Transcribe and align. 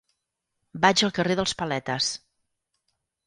Vaig 0.85 1.03
al 1.07 1.13
carrer 1.17 1.37
dels 1.41 1.53
Paletes. 1.61 2.09